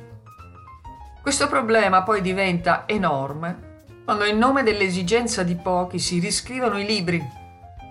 Questo 1.21 1.47
problema 1.47 2.05
poi 2.05 2.23
diventa 2.23 2.85
enorme 2.87 3.83
quando 4.03 4.25
in 4.25 4.39
nome 4.39 4.63
dell'esigenza 4.63 5.43
di 5.43 5.57
pochi 5.57 5.99
si 5.99 6.21
riscrivono 6.21 6.79
i 6.79 6.87
libri, 6.87 7.23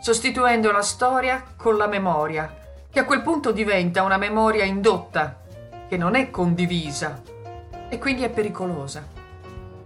sostituendo 0.01 0.71
la 0.71 0.81
storia 0.81 1.43
con 1.55 1.77
la 1.77 1.85
memoria, 1.85 2.51
che 2.89 2.97
a 2.97 3.05
quel 3.05 3.21
punto 3.21 3.51
diventa 3.51 4.01
una 4.01 4.17
memoria 4.17 4.63
indotta, 4.63 5.45
che 5.87 5.97
non 5.97 6.15
è 6.15 6.29
condivisa 6.29 7.21
e 7.89 7.97
quindi 7.97 8.23
è 8.23 8.29
pericolosa. 8.29 9.07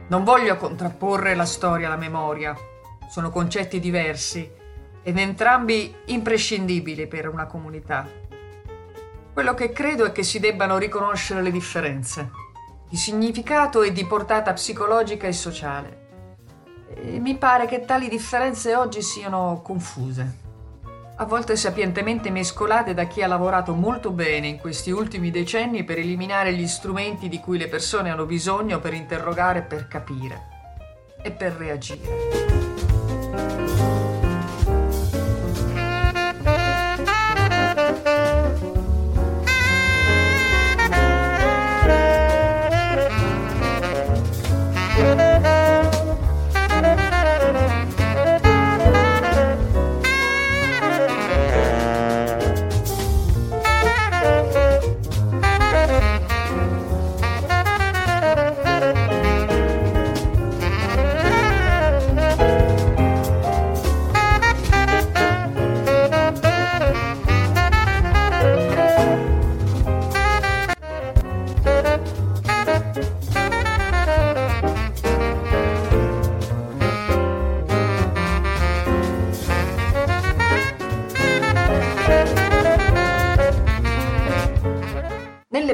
Non 0.08 0.24
voglio 0.24 0.58
contrapporre 0.58 1.36
la 1.36 1.46
storia 1.46 1.88
alla 1.88 1.98
memoria, 1.98 2.56
sono 3.10 3.30
concetti 3.30 3.80
diversi 3.80 4.50
ed 5.04 5.18
entrambi 5.18 5.96
imprescindibili 6.06 7.08
per 7.08 7.28
una 7.28 7.46
comunità. 7.46 8.08
Quello 9.34 9.54
che 9.54 9.72
credo 9.72 10.06
è 10.06 10.12
che 10.12 10.24
si 10.24 10.40
debbano 10.40 10.78
riconoscere 10.78 11.42
le 11.42 11.52
differenze, 11.52 12.32
di 12.90 12.98
significato 12.98 13.82
e 13.82 13.92
di 13.92 14.06
portata 14.06 14.54
psicologica 14.54 15.28
e 15.28 15.34
sociale 15.34 16.02
e 16.96 17.20
mi 17.20 17.38
pare 17.38 17.66
che 17.66 17.86
tali 17.86 18.10
differenze 18.10 18.76
oggi 18.76 19.02
siano 19.02 19.62
confuse, 19.64 20.40
a 21.22 21.26
volte 21.26 21.56
sapientemente 21.56 22.32
mescolate 22.32 22.96
da 22.96 23.04
chi 23.06 23.22
ha 23.22 23.28
lavorato 23.28 23.76
molto 23.76 24.10
bene 24.10 24.48
in 24.48 24.58
questi 24.58 24.90
ultimi 24.90 25.30
decenni 25.30 25.84
per 25.84 26.00
eliminare 26.00 26.52
gli 26.52 26.66
strumenti 26.66 27.30
di 27.30 27.40
cui 27.40 27.60
le 27.60 27.68
persone 27.68 28.10
hanno 28.10 28.26
bisogno 28.26 28.80
per 28.80 28.96
interrogare, 28.96 29.62
per 29.62 29.88
capire 29.88 30.48
e 31.22 31.30
per 31.30 31.54
reagire. 31.54 32.50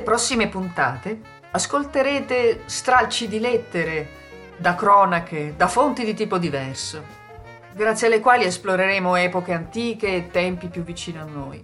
Prossime 0.01 0.47
puntate 0.47 1.21
ascolterete 1.51 2.63
stralci 2.65 3.27
di 3.27 3.39
lettere, 3.39 4.09
da 4.57 4.73
cronache, 4.73 5.53
da 5.55 5.67
fonti 5.67 6.03
di 6.03 6.15
tipo 6.15 6.39
diverso, 6.39 7.03
grazie 7.75 8.07
alle 8.07 8.19
quali 8.19 8.43
esploreremo 8.43 9.15
epoche 9.17 9.53
antiche 9.53 10.15
e 10.15 10.31
tempi 10.31 10.69
più 10.69 10.81
vicini 10.81 11.19
a 11.19 11.25
noi. 11.25 11.63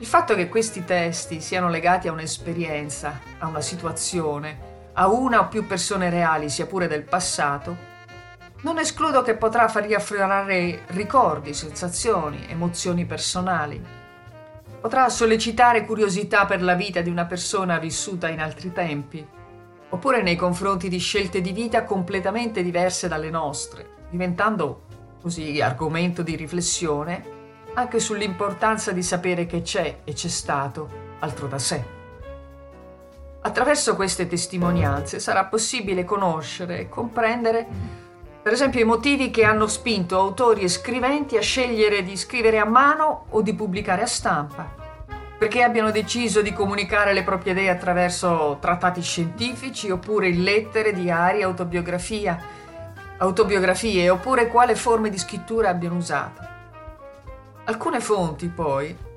Il 0.00 0.06
fatto 0.06 0.34
che 0.34 0.50
questi 0.50 0.84
testi 0.84 1.40
siano 1.40 1.70
legati 1.70 2.08
a 2.08 2.12
un'esperienza, 2.12 3.20
a 3.38 3.46
una 3.46 3.62
situazione, 3.62 4.90
a 4.92 5.08
una 5.08 5.40
o 5.40 5.48
più 5.48 5.66
persone 5.66 6.10
reali, 6.10 6.50
sia 6.50 6.66
pure 6.66 6.88
del 6.88 7.04
passato, 7.04 7.74
non 8.64 8.78
escludo 8.78 9.22
che 9.22 9.34
potrà 9.34 9.66
far 9.68 9.86
riaffiorare 9.86 10.82
ricordi, 10.88 11.54
sensazioni, 11.54 12.44
emozioni 12.50 13.06
personali 13.06 14.00
potrà 14.82 15.08
sollecitare 15.08 15.86
curiosità 15.86 16.44
per 16.44 16.60
la 16.60 16.74
vita 16.74 17.02
di 17.02 17.08
una 17.08 17.24
persona 17.24 17.78
vissuta 17.78 18.28
in 18.28 18.40
altri 18.40 18.72
tempi, 18.72 19.24
oppure 19.90 20.22
nei 20.22 20.34
confronti 20.34 20.88
di 20.88 20.98
scelte 20.98 21.40
di 21.40 21.52
vita 21.52 21.84
completamente 21.84 22.64
diverse 22.64 23.06
dalle 23.06 23.30
nostre, 23.30 23.90
diventando 24.10 24.82
così 25.22 25.60
argomento 25.60 26.22
di 26.22 26.34
riflessione 26.34 27.40
anche 27.74 28.00
sull'importanza 28.00 28.90
di 28.90 29.04
sapere 29.04 29.46
che 29.46 29.62
c'è 29.62 30.00
e 30.02 30.14
c'è 30.14 30.28
stato 30.28 30.88
altro 31.20 31.46
da 31.46 31.60
sé. 31.60 31.84
Attraverso 33.42 33.94
queste 33.94 34.26
testimonianze 34.26 35.20
sarà 35.20 35.44
possibile 35.44 36.02
conoscere 36.02 36.80
e 36.80 36.88
comprendere, 36.88 37.66
per 38.42 38.52
esempio, 38.52 38.80
i 38.80 38.84
motivi 38.84 39.30
che 39.30 39.44
hanno 39.44 39.68
spinto 39.68 40.18
autori 40.18 40.62
e 40.62 40.68
scriventi 40.68 41.36
a 41.36 41.40
scegliere 41.40 42.02
di 42.02 42.16
scrivere 42.16 42.58
a 42.58 42.64
mano 42.64 43.26
o 43.30 43.40
di 43.40 43.54
pubblicare 43.54 44.02
a 44.02 44.06
stampa, 44.06 44.68
perché 45.38 45.62
abbiano 45.62 45.92
deciso 45.92 46.42
di 46.42 46.52
comunicare 46.52 47.12
le 47.12 47.22
proprie 47.22 47.52
idee 47.52 47.70
attraverso 47.70 48.58
trattati 48.60 49.00
scientifici 49.00 49.90
oppure 49.90 50.26
in 50.28 50.42
lettere, 50.42 50.92
diari, 50.92 51.42
autobiografie 51.42 52.40
oppure 54.10 54.48
quale 54.48 54.74
forme 54.74 55.08
di 55.08 55.18
scrittura 55.18 55.68
abbiano 55.68 55.94
usato. 55.94 56.50
Alcune 57.64 58.00
fonti 58.00 58.48
poi 58.48 59.10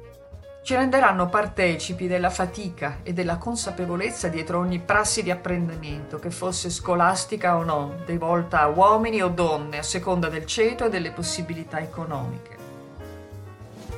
ci 0.66 0.74
renderanno 0.74 1.30
partecipi 1.30 2.08
della 2.08 2.32
fatica 2.32 3.02
e 3.04 3.14
della 3.14 3.38
consapevolezza 3.38 4.30
dietro 4.30 4.58
ogni 4.58 4.80
prassi 4.80 5.22
di 5.22 5.30
apprendimento, 5.30 6.18
che 6.18 6.32
fosse 6.32 6.72
scolastica 6.72 7.56
o 7.56 7.64
no, 7.64 7.98
devolta 8.04 8.62
a 8.62 8.68
uomini 8.70 9.22
o 9.22 9.28
donne 9.28 9.78
a 9.78 9.84
seconda 9.84 10.28
del 10.28 10.48
ceto 10.48 10.86
e 10.86 10.90
delle 10.90 11.12
possibilità 11.12 11.80
economiche. 11.80 12.58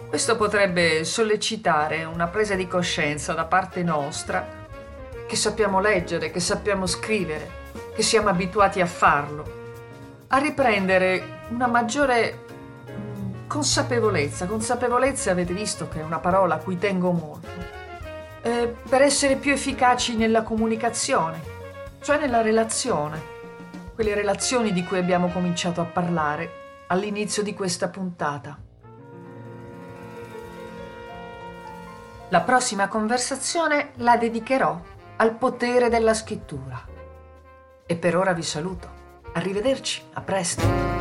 Questo 0.09 0.35
potrebbe 0.35 1.05
sollecitare 1.05 2.03
una 2.03 2.27
presa 2.27 2.55
di 2.55 2.67
coscienza 2.67 3.31
da 3.31 3.45
parte 3.45 3.81
nostra 3.81 4.45
che 5.25 5.35
sappiamo 5.37 5.79
leggere, 5.79 6.31
che 6.31 6.41
sappiamo 6.41 6.85
scrivere, 6.85 7.49
che 7.95 8.01
siamo 8.01 8.27
abituati 8.27 8.81
a 8.81 8.87
farlo, 8.87 9.45
a 10.27 10.37
riprendere 10.37 11.45
una 11.47 11.67
maggiore 11.67 12.39
consapevolezza. 13.47 14.45
Consapevolezza 14.45 15.31
avete 15.31 15.53
visto 15.53 15.87
che 15.87 16.01
è 16.01 16.03
una 16.03 16.19
parola 16.19 16.55
a 16.55 16.59
cui 16.59 16.77
tengo 16.77 17.11
molto, 17.11 17.47
eh, 18.41 18.75
per 18.87 19.01
essere 19.01 19.37
più 19.37 19.53
efficaci 19.53 20.15
nella 20.15 20.43
comunicazione, 20.43 21.41
cioè 22.01 22.19
nella 22.19 22.41
relazione, 22.41 23.35
quelle 23.95 24.13
relazioni 24.13 24.71
di 24.73 24.83
cui 24.83 24.99
abbiamo 24.99 25.29
cominciato 25.29 25.81
a 25.81 25.85
parlare 25.85 26.85
all'inizio 26.87 27.41
di 27.41 27.53
questa 27.53 27.87
puntata. 27.87 28.57
La 32.29 32.41
prossima 32.41 32.89
conversazione 32.89 33.91
la 33.95 34.17
dedicherò 34.17 34.79
al 35.15 35.33
potere 35.35 35.89
della 35.89 36.13
scrittura. 36.13 36.85
E 37.85 37.95
per 37.95 38.17
ora 38.17 38.33
vi 38.33 38.43
saluto. 38.43 38.95
Arrivederci, 39.33 40.03
a 40.13 40.21
presto. 40.21 40.96